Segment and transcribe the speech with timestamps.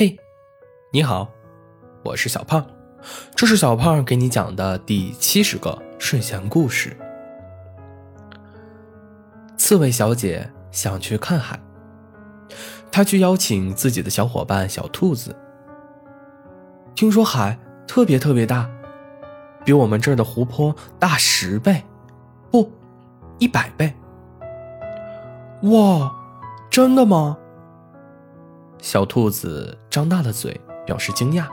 [0.00, 0.16] 嘿，
[0.92, 1.28] 你好，
[2.02, 2.64] 我是小胖，
[3.36, 6.96] 这是小胖给你讲的第七十个睡前故事。
[9.58, 11.60] 刺猬小姐想去看海，
[12.90, 15.36] 她去邀请自己的小伙伴小兔子。
[16.94, 18.70] 听说海特别特别大，
[19.66, 21.84] 比我们这儿的湖泊大十倍，
[22.50, 22.72] 不，
[23.38, 23.92] 一百倍。
[25.64, 26.10] 哇，
[26.70, 27.36] 真的吗？
[28.80, 31.44] 小兔子张大了嘴，表示惊讶。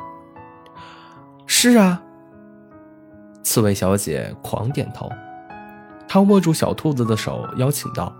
[1.46, 2.02] 是啊，
[3.44, 5.10] 刺猬小姐狂点头。
[6.08, 8.14] 她握住小兔子的手，邀请道：“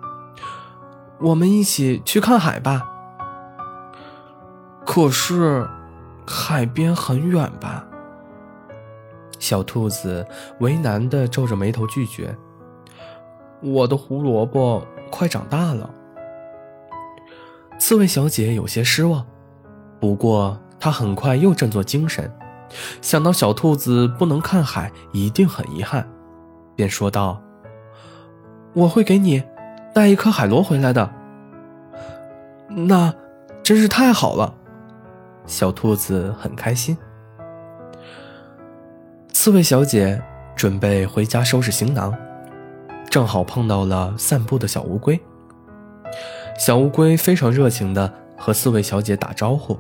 [1.20, 2.86] 我们一起去看海吧。”
[4.86, 5.68] 可是，
[6.26, 7.86] 海边很远吧？
[9.40, 10.26] 小兔子
[10.60, 12.38] 为难的皱着眉头拒绝
[13.62, 15.90] ：“我的胡萝卜快长大了。”
[17.80, 19.26] 刺猬小姐有些失望，
[20.00, 22.32] 不过她很快又振作精神，
[23.02, 26.08] 想到小兔子不能看海一定很遗憾，
[26.76, 27.42] 便说道
[28.74, 29.42] ：“我会给你
[29.94, 31.10] 带一颗海螺回来的。”
[32.70, 33.14] 那
[33.64, 34.54] 真是太好了，
[35.46, 36.98] 小兔子很开心。
[39.32, 40.22] 刺猬小姐
[40.56, 42.14] 准备回家收拾行囊，
[43.10, 45.18] 正好碰到了散步的小乌龟。
[46.58, 49.78] 小乌龟非常热情的和刺猬小姐打招呼：“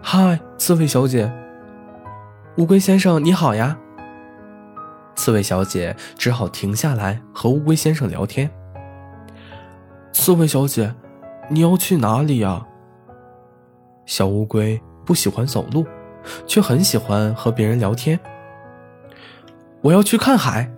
[0.00, 1.30] 嗨，刺猬小姐。
[2.56, 3.76] ”“乌龟先生你好呀。”
[5.16, 8.48] 刺猬小姐只好停下来和乌龟先生聊天。
[10.14, 10.94] “刺猬小姐，
[11.50, 12.64] 你要去哪里呀？”
[14.06, 15.84] 小乌龟不喜欢走路，
[16.46, 18.18] 却很喜欢和别人聊天。
[19.82, 20.70] “我要去看海。”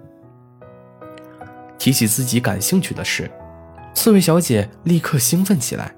[1.78, 3.30] 提起自己感兴趣的事。
[3.94, 5.94] 刺猬小姐立刻兴奋起来。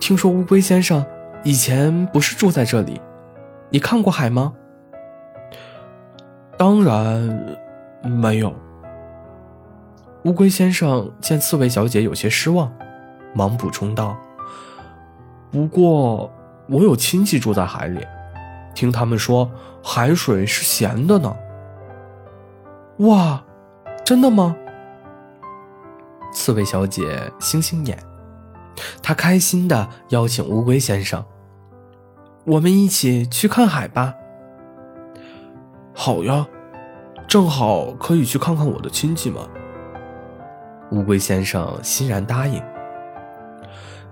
[0.00, 1.04] 听说乌龟先生
[1.44, 3.00] 以前不是住在这里，
[3.68, 4.54] 你看过海吗？
[6.56, 7.56] 当然
[8.02, 8.54] 没有。
[10.24, 12.72] 乌龟先生见刺猬小姐有些失望，
[13.34, 14.16] 忙补充道
[15.50, 16.30] ：“不过
[16.68, 18.04] 我有亲戚住在海里，
[18.74, 19.50] 听他们说
[19.82, 21.36] 海水是咸的呢。”
[22.98, 23.44] 哇，
[24.04, 24.56] 真的吗？
[26.38, 27.98] 刺猬小姐星星眼，
[29.02, 31.22] 她开心的邀请乌龟先生
[32.46, 34.14] ：“我们一起去看海吧。
[35.92, 36.46] ”“好呀，
[37.26, 39.42] 正好可以去看看我的亲戚们。”
[40.92, 42.62] 乌龟先生欣然答应。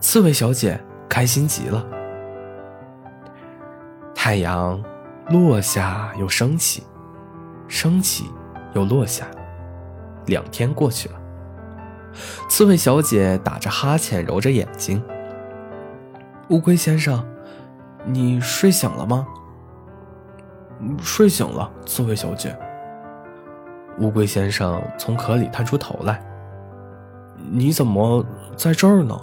[0.00, 1.86] 刺猬小姐开心极了。
[4.16, 4.82] 太阳
[5.28, 6.82] 落下又升起，
[7.68, 8.24] 升起
[8.74, 9.28] 又落下，
[10.26, 11.20] 两天过去了。
[12.48, 15.02] 刺猬小姐打着哈欠，揉着眼睛。
[16.48, 17.22] 乌龟先生，
[18.06, 19.26] 你睡醒了吗？
[21.02, 22.56] 睡醒了，刺猬小姐。
[23.98, 26.24] 乌龟先生从壳里探出头来。
[27.50, 28.24] 你怎么
[28.56, 29.20] 在这儿呢？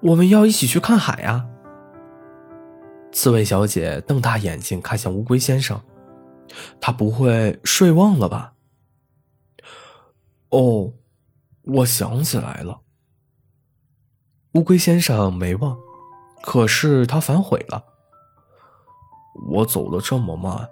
[0.00, 1.46] 我们要一起去看海呀。
[3.12, 5.80] 刺猬小姐瞪大眼睛看向乌龟先生，
[6.80, 8.54] 他不会睡忘了吧？
[10.48, 10.94] 哦。
[11.62, 12.80] 我想起来了，
[14.52, 15.78] 乌龟先生没忘，
[16.42, 17.84] 可是他反悔了。
[19.50, 20.68] 我走的这么慢，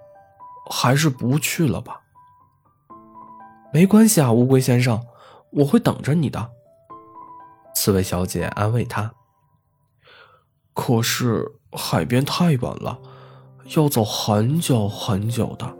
[0.70, 2.00] 还是不去了吧。
[3.72, 5.06] 没关系啊，乌龟先生，
[5.50, 6.50] 我会等着你的。
[7.74, 9.14] 刺猬小姐安慰他。
[10.74, 12.98] 可是海边太远了，
[13.76, 15.76] 要走很久很久的。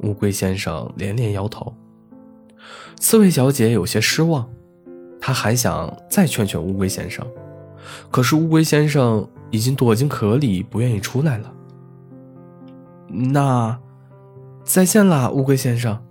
[0.00, 1.74] 乌龟先生连连摇头。
[2.98, 4.48] 刺猬小姐有些失望，
[5.20, 7.26] 她还想再劝劝乌龟先生，
[8.10, 11.52] 可是乌龟先生已经躲进壳里，不愿意出来了。
[13.08, 13.78] 那，
[14.64, 16.02] 再见啦，乌龟先生。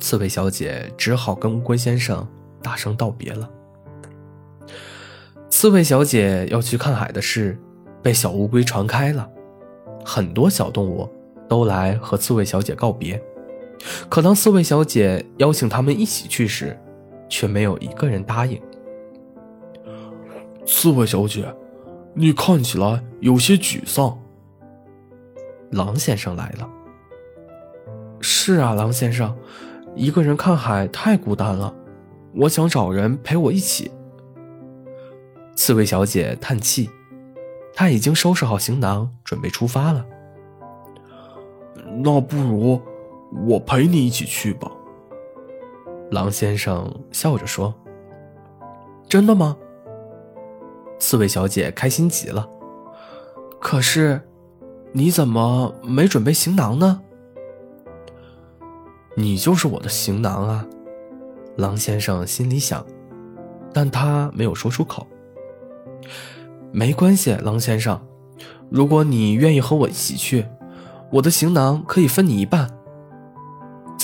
[0.00, 2.26] 刺猬小姐只好跟乌龟先生
[2.60, 3.48] 大声道别了。
[5.48, 7.58] 刺猬小姐要去看海的事
[8.02, 9.30] 被小乌龟传开了，
[10.04, 11.08] 很多小动物
[11.48, 13.22] 都来和刺猬小姐告别。
[14.08, 16.78] 可当四位小姐邀请他们一起去时，
[17.28, 18.60] 却没有一个人答应。
[20.66, 21.54] 刺猬小姐，
[22.14, 24.18] 你看起来有些沮丧。
[25.70, 26.70] 狼先生来了。
[28.20, 29.36] 是啊，狼先生，
[29.94, 31.74] 一个人看海太孤单了，
[32.34, 33.90] 我想找人陪我一起。
[35.54, 36.88] 刺猬小姐叹气，
[37.74, 40.06] 她已经收拾好行囊，准备出发了。
[42.02, 42.80] 那不如。
[43.46, 44.70] 我陪你一起去吧。”
[46.10, 47.74] 狼先生笑着说。
[49.08, 49.56] “真的吗？”
[50.98, 52.48] 刺猬小姐开心极了。
[53.60, 54.20] 可是，
[54.92, 57.00] 你怎么没准备行囊呢？
[59.16, 60.66] 你就是我的行囊啊！
[61.56, 62.84] 狼先生心里想，
[63.72, 65.06] 但他没有说出口。
[66.72, 68.00] 没关系，狼先生，
[68.70, 70.46] 如果你愿意和我一起去，
[71.12, 72.68] 我的行囊可以分你一半。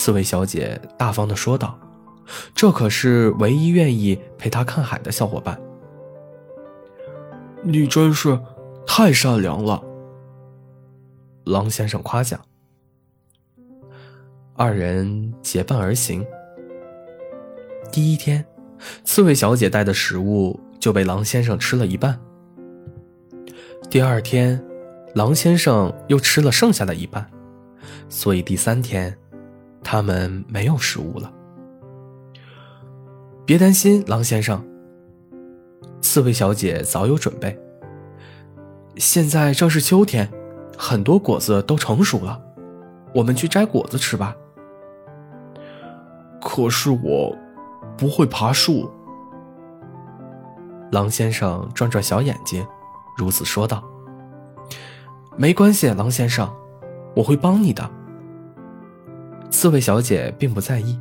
[0.01, 1.79] 刺猬小姐大方的说道
[2.57, 5.61] ：“这可是唯一愿意陪她看海的小伙伴。”
[7.63, 8.41] 你真是。
[8.87, 9.81] 太善良了，
[11.45, 12.41] 狼先生夸奖。
[14.57, 16.27] 二人结伴而行。
[17.93, 18.45] 第一天，
[19.05, 22.19] 刺猬小姐带的食物就被狼先生吃了一半。
[23.89, 24.61] 第二天，
[25.15, 27.31] 狼先生又吃了剩下的一半，
[28.09, 29.17] 所以第三天，
[29.83, 31.33] 他们没有食物了。
[33.45, 34.65] 别担心，狼先生。
[36.01, 37.59] 刺猬小姐早有准备。
[38.97, 40.31] 现在正是秋天，
[40.77, 42.41] 很多果子都成熟了，
[43.15, 44.35] 我们去摘果子吃吧。
[46.41, 47.37] 可是我
[47.97, 48.91] 不会爬树。
[50.93, 52.67] 狼先生转转小眼睛，
[53.17, 53.85] 如此说道
[55.37, 56.53] ：“没关系，狼先生，
[57.15, 57.89] 我会帮你的。”
[59.51, 60.99] 刺猬小姐并不在意。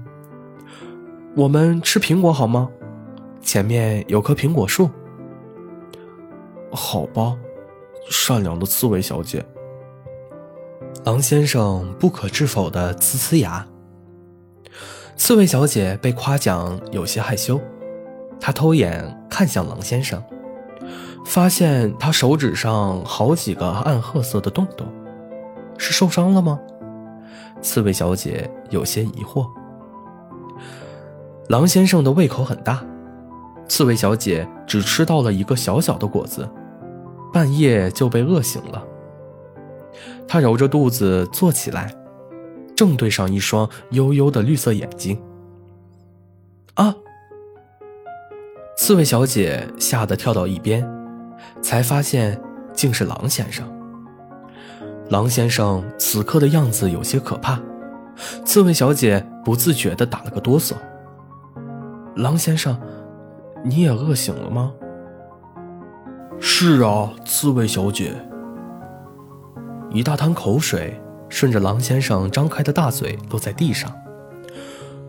[1.35, 2.69] 我们吃苹果好吗？
[3.41, 4.89] 前面有棵苹果树。
[6.71, 7.37] 好吧。
[8.09, 9.45] 善良的刺猬小姐，
[11.05, 13.67] 狼先生不可置否的呲呲牙。
[15.15, 17.61] 刺猬小姐被夸奖，有些害羞，
[18.39, 20.23] 她偷眼看向狼先生，
[21.23, 24.87] 发现他手指上好几个暗褐色的洞洞，
[25.77, 26.59] 是受伤了吗？
[27.61, 29.47] 刺猬小姐有些疑惑。
[31.47, 32.85] 狼先生的胃口很大，
[33.67, 36.47] 刺猬小姐只吃到了一个小小的果子。
[37.31, 38.83] 半夜就被饿醒了，
[40.27, 41.93] 他揉着肚子坐起来，
[42.75, 45.21] 正对上一双幽幽的绿色眼睛。
[46.73, 46.95] 啊！
[48.75, 50.83] 刺猬小姐吓得跳到一边，
[51.61, 52.41] 才发现
[52.73, 53.78] 竟是狼先生。
[55.09, 57.59] 狼先生此刻的样子有些可怕，
[58.45, 60.75] 刺猬小姐不自觉地打了个哆嗦。
[62.15, 62.79] 狼先生，
[63.65, 64.71] 你也饿醒了吗？
[66.39, 68.13] 是啊，刺猬小姐。
[69.91, 73.91] 一大滩口水顺着狼先生张开的大嘴落在地上。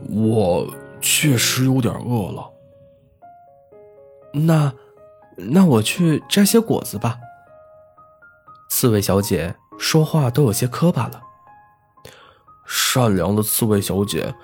[0.09, 0.67] 我
[1.03, 2.51] 确实有点饿了。
[4.33, 4.73] 那，
[5.37, 7.19] 那我去摘些果子吧。
[8.71, 11.23] 刺猬小姐说话都有些磕巴了。
[12.67, 14.35] 善良的刺猬小姐，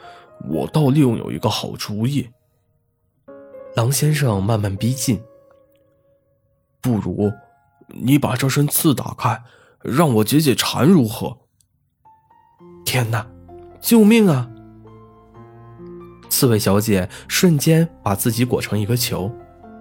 [0.49, 2.31] 我倒另有一个好主意。
[3.77, 5.23] 狼先生慢慢逼近。
[6.81, 7.33] 不如，
[7.89, 9.45] 你把这身刺打开，
[9.83, 11.37] 让我解解馋，如何？
[12.87, 13.27] 天哪，
[13.81, 14.51] 救命啊！
[16.31, 19.31] 刺猬小姐瞬间把自己裹成一个球，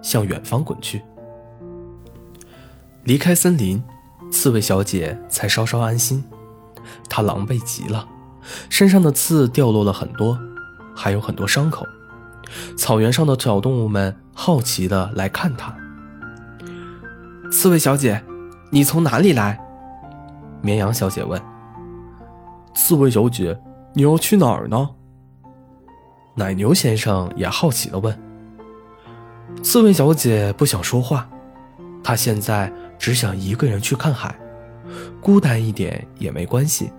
[0.02, 1.02] 向远方滚去。
[3.04, 3.82] 离开森林，
[4.30, 6.22] 刺猬小姐才稍稍安心。
[7.08, 8.06] 她狼狈极了，
[8.68, 10.38] 身上的刺掉落了很多，
[10.94, 11.86] 还有很多伤口。
[12.76, 15.74] 草原上的小动物们好奇的来看她。
[17.50, 18.22] 刺猬小姐，
[18.70, 19.60] 你从哪里来？
[20.62, 21.40] 绵羊小姐问。
[22.74, 23.58] 刺猬小姐，
[23.94, 24.90] 你要去哪儿呢？
[26.34, 28.16] 奶牛先生也好奇的问。
[29.62, 31.28] 刺猬小姐不想说话，
[32.06, 34.32] 他现在只想一个人去看海，
[35.20, 36.92] 孤单一点也没关系。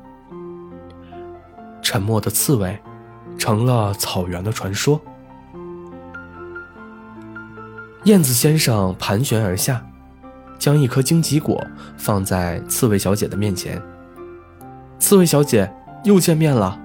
[1.81, 2.77] 沉默的刺猬，
[3.37, 4.99] 成了草原的传说。
[8.03, 9.81] 燕子先生盘旋而下。
[10.59, 11.63] 将一颗荆棘果
[11.97, 13.79] 放在刺猬小姐的面前。
[14.99, 15.71] 刺猬小姐
[16.03, 16.77] 又见面了。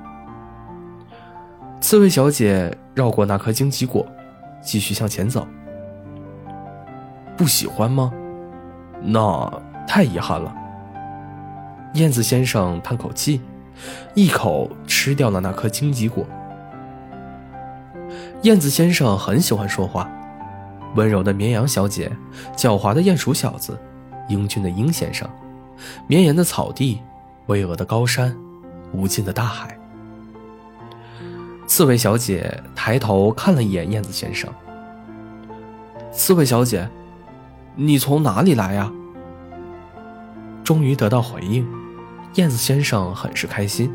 [1.81, 4.07] 刺猬小姐绕过那颗荆棘果，
[4.63, 5.49] 继续向前走。
[7.37, 8.13] 不喜欢吗？
[9.01, 10.55] 那太遗憾了。
[11.95, 13.41] 燕子先生叹口气，
[14.15, 16.25] 一口吃掉了那颗荆棘果。
[18.43, 20.11] 燕子先生很喜欢说话。
[20.95, 22.11] 温柔的绵羊小姐，
[22.57, 23.79] 狡猾的鼹鼠小子，
[24.29, 25.29] 英俊的鹰先生，
[26.07, 27.01] 绵延的草地，
[27.47, 28.37] 巍峨的高山，
[28.93, 29.79] 无尽的大海。
[31.67, 34.53] 刺猬小姐抬头看了一眼燕子先生。
[36.13, 36.87] 刺猬小姐，
[37.75, 38.91] 你从哪里来呀？
[40.63, 41.67] 终于得到回应，
[42.35, 43.93] 燕子先生很是开心。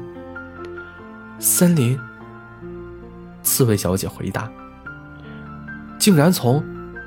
[1.39, 1.97] 森林。
[3.43, 4.49] 刺猬小姐回答。
[5.97, 6.63] 竟然从。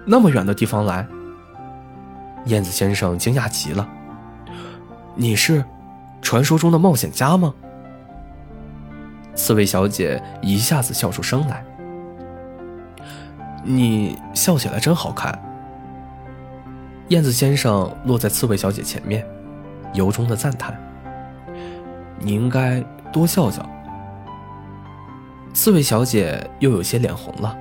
[0.06, 1.06] 那么远的地方来，
[2.46, 3.86] 燕子先生惊讶极了
[5.14, 5.62] ：“你是
[6.22, 7.52] 传说中的冒险家吗？”
[9.36, 11.62] 刺猬小姐一下子笑出声来
[13.62, 15.38] ：“你笑起来真好看。”
[17.10, 19.26] 燕子先生落在刺猬小姐前面，
[19.94, 20.80] 由衷的赞叹
[22.20, 22.80] ：“你应该
[23.12, 23.68] 多笑笑。”
[25.52, 27.56] 刺猬小姐又有些脸红了，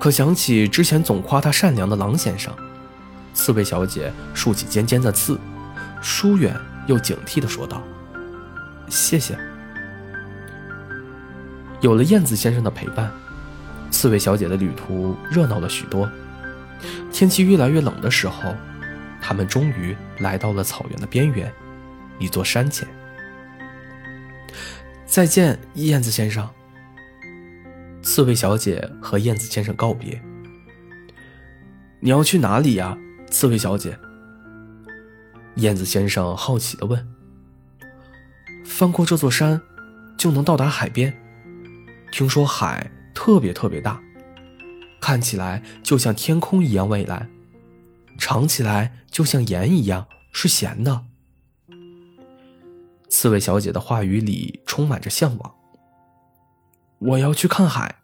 [0.00, 2.52] 可想起之前总夸她善良的狼先生，
[3.32, 5.38] 刺猬小姐竖起尖尖的刺，
[6.02, 6.52] 疏远
[6.88, 7.80] 又警惕的说道
[8.90, 9.38] ：“谢谢。”
[11.80, 13.08] 有了燕子先生的陪伴，
[13.88, 16.10] 刺猬小姐的旅途热闹了许多。
[17.18, 18.54] 天气越来越冷的时候，
[19.20, 21.52] 他们终于来到了草原的边缘，
[22.20, 22.86] 一座山前。
[25.04, 26.48] 再见，燕子先生。
[28.04, 30.22] 刺猬小姐和燕子先生告别。
[31.98, 32.96] 你要去哪里呀，
[33.28, 33.98] 刺猬小姐？
[35.56, 37.04] 燕子先生好奇的问。
[38.64, 39.60] 翻过这座山，
[40.16, 41.12] 就能到达海边。
[42.12, 44.00] 听说海特别特别大，
[45.00, 47.30] 看起来就像天空一样蔚蓝，
[48.18, 51.04] 尝起来就像盐一样是咸的。
[53.08, 55.54] 刺猬小姐的话语里充满着向往。
[56.98, 58.00] 我要去看海，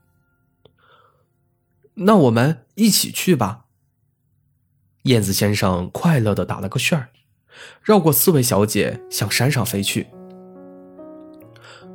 [1.94, 3.66] 那我们一起去吧。
[5.02, 7.10] 燕子先生快乐的打了个旋儿，
[7.82, 10.06] 绕过刺猬小姐向山上飞去。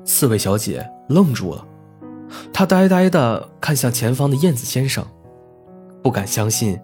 [0.05, 1.65] 刺猬小姐愣住了。
[2.59, 5.07] 他呆呆地看向前方的燕子先生，
[6.03, 6.77] 不敢相信，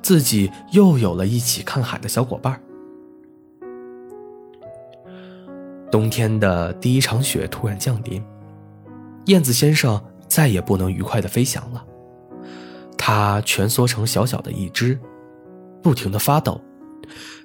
[0.00, 2.62] 自己又有了一起看海的小伙伴。
[5.90, 8.22] 冬天的第一场雪突然降临，
[9.24, 11.84] 燕子先生再也不能愉快地飞翔了。
[12.96, 14.96] 他蜷缩成小小的一只，
[15.82, 16.60] 不停地发抖，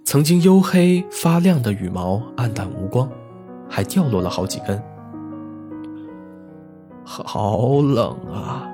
[0.06, 3.10] 曾经黝黑发亮的羽毛暗淡无光，
[3.68, 4.80] 还掉落了好几根。
[7.04, 8.68] 好冷啊！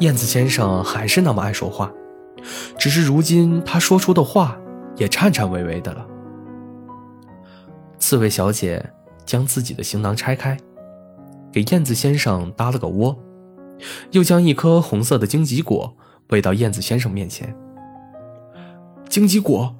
[0.00, 1.92] 燕子先生还是那么爱说话，
[2.76, 4.58] 只是如今他说出的话
[4.96, 6.06] 也颤颤巍巍的了。
[7.98, 8.84] 刺猬小姐
[9.24, 10.56] 将自己的行囊拆开，
[11.52, 13.16] 给燕子先生搭了个窝，
[14.10, 15.94] 又将一颗红色的荆棘果
[16.30, 17.54] 喂到燕子先生面前。
[19.08, 19.72] 荆棘果，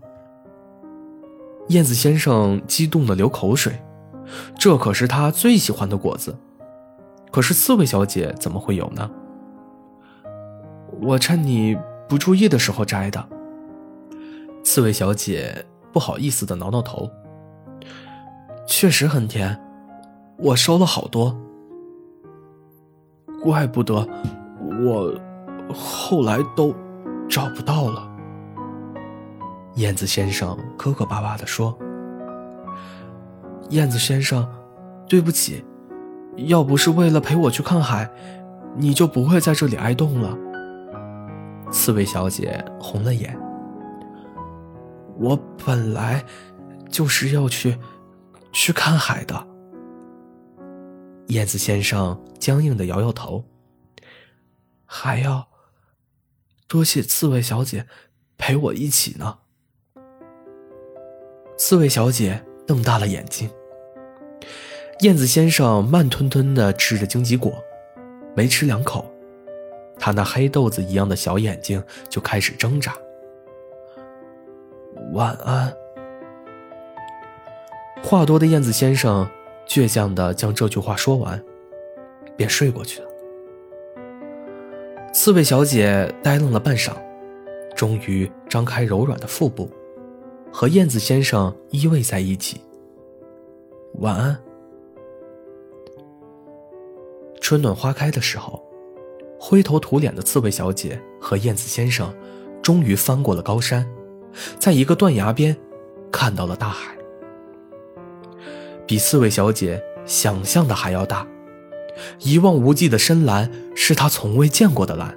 [1.68, 3.82] 燕子先生激动的流口水。
[4.58, 6.36] 这可是他最喜欢的果子，
[7.30, 9.10] 可是刺猬小姐怎么会有呢？
[11.00, 11.76] 我趁你
[12.08, 13.28] 不注意的时候摘的。
[14.62, 17.10] 刺猬小姐不好意思的挠挠头。
[18.66, 19.60] 确实很甜，
[20.38, 21.36] 我收了好多。
[23.42, 24.06] 怪不得
[24.86, 25.12] 我
[25.74, 26.74] 后来都
[27.28, 28.08] 找不到了。
[29.74, 31.76] 燕子先生磕磕巴巴的说。
[33.72, 34.46] 燕子先生，
[35.08, 35.64] 对不起，
[36.36, 38.10] 要不是为了陪我去看海，
[38.76, 40.36] 你就不会在这里挨冻了。
[41.70, 43.34] 刺猬小姐红了眼。
[45.18, 46.22] 我本来
[46.90, 47.78] 就是要去
[48.52, 49.46] 去看海的。
[51.28, 53.42] 燕子先生僵硬的摇摇头。
[54.84, 55.48] 还要
[56.68, 57.86] 多谢刺猬小姐
[58.36, 59.38] 陪我一起呢。
[61.56, 63.50] 刺猬小姐瞪大了眼睛。
[65.02, 67.52] 燕子先生慢吞吞地吃着荆棘果，
[68.36, 69.04] 没吃两口，
[69.98, 72.94] 他那黑豆子一样的小眼睛就开始挣扎。
[75.12, 75.74] 晚安。
[78.00, 79.28] 话多的燕子先生
[79.66, 81.42] 倔强地将这句话说完，
[82.36, 83.08] 便睡过去了。
[85.12, 86.92] 刺猬小姐呆愣了半晌，
[87.74, 89.68] 终于张开柔软的腹部，
[90.52, 92.60] 和燕子先生依偎在一起。
[93.94, 94.40] 晚安。
[97.52, 98.64] 春暖花开的时候，
[99.38, 102.10] 灰头土脸的刺猬小姐和燕子先生
[102.62, 103.86] 终于翻过了高山，
[104.58, 105.54] 在一个断崖边
[106.10, 106.96] 看到了大海，
[108.86, 111.26] 比刺猬小姐想象的还要大，
[112.20, 115.14] 一望无际的深蓝是她从未见过的蓝，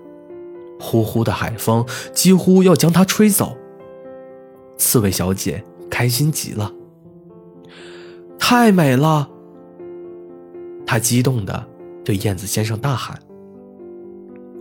[0.77, 3.55] 呼呼的海风几乎要将她吹走。
[4.75, 6.73] 刺猬小姐开心极了，
[8.37, 9.29] 太美了，
[10.85, 11.69] 她激动的。
[12.05, 13.19] 对燕子先生大喊。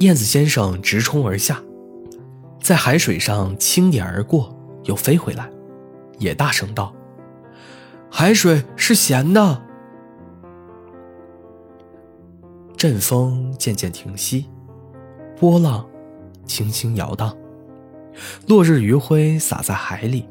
[0.01, 1.63] 燕子先生直冲而下，
[2.61, 4.53] 在海水上轻点而过，
[4.85, 5.49] 又飞回来，
[6.19, 6.93] 也大声道
[8.11, 9.63] ：“海水是咸的。”
[12.77, 14.47] 阵风渐渐停息，
[15.39, 15.89] 波浪
[16.45, 17.35] 轻轻摇荡，
[18.49, 20.29] 落日余晖洒在海里，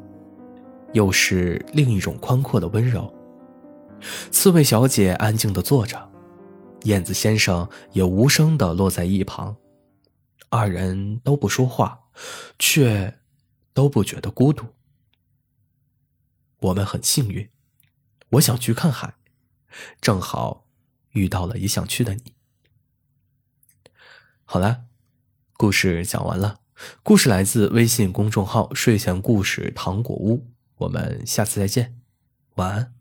[0.92, 3.12] 又是另一种宽阔的温柔。
[4.30, 5.98] 刺猬小姐安静地坐着，
[6.84, 9.56] 燕子先生也无声地落在一旁，
[10.48, 12.08] 二人都不说话，
[12.58, 13.18] 却
[13.72, 14.66] 都不觉得孤独。
[16.60, 17.50] 我们很幸运，
[18.30, 19.14] 我想去看海，
[20.00, 20.66] 正好
[21.10, 22.34] 遇到了也想去的你。
[24.44, 24.84] 好了，
[25.58, 26.60] 故事讲完了。
[27.02, 32.00] 故事来自微信公众号“睡前故事糖果屋”，我们下次再见，
[32.56, 32.94] 晚安。